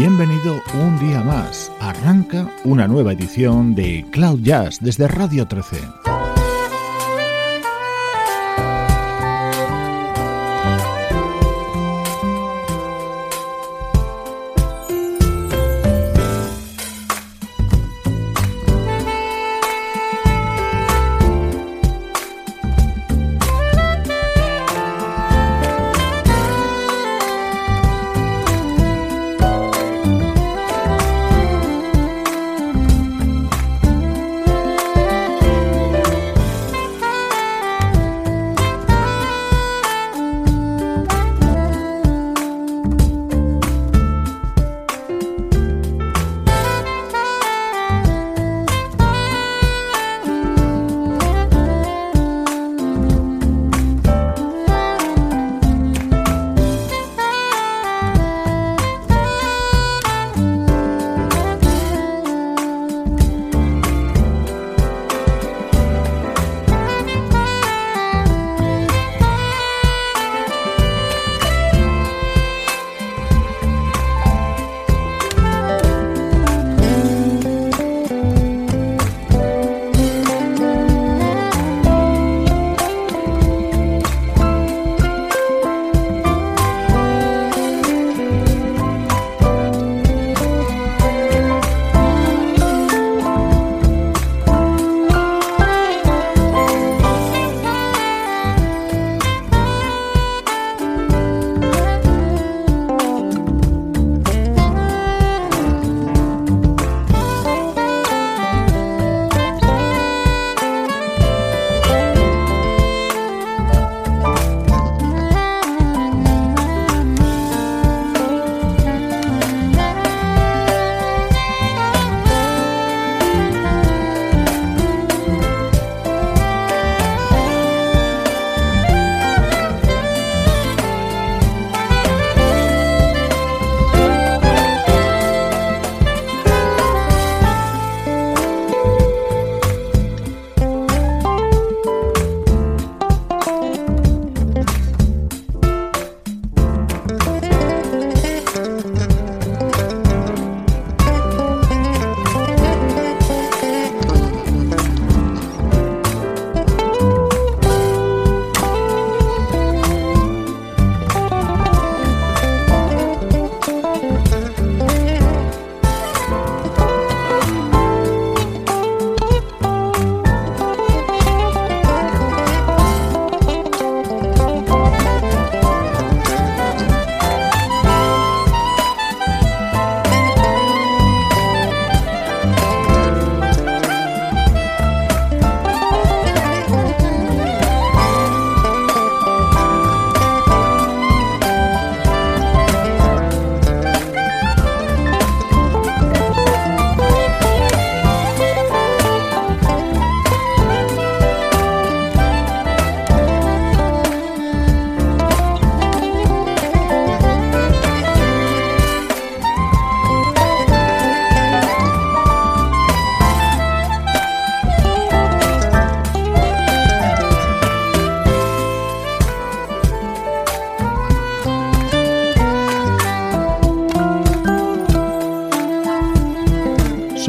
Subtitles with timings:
[0.00, 1.70] Bienvenido un día más.
[1.78, 5.76] Arranca una nueva edición de Cloud Jazz desde Radio 13.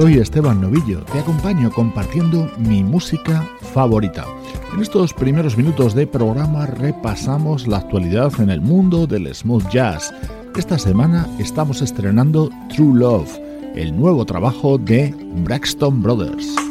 [0.01, 4.25] Soy Esteban Novillo, te acompaño compartiendo mi música favorita.
[4.73, 10.11] En estos primeros minutos de programa repasamos la actualidad en el mundo del smooth jazz.
[10.57, 13.29] Esta semana estamos estrenando True Love,
[13.75, 15.13] el nuevo trabajo de
[15.43, 16.70] Braxton Brothers.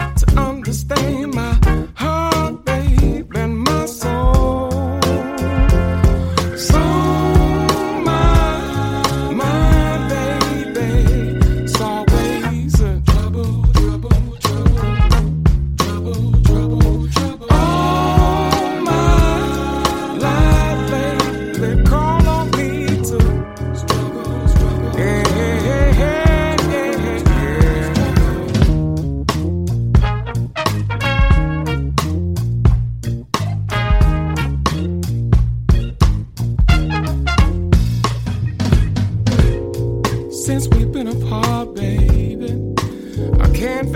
[0.71, 1.50] to stay in my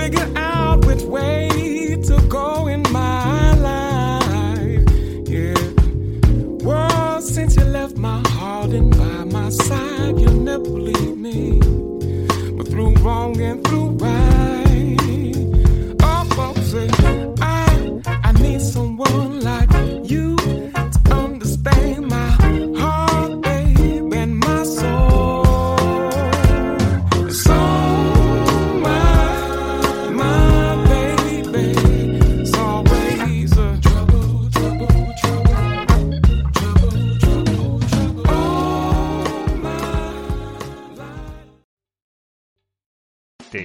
[0.06, 1.45] figure out which way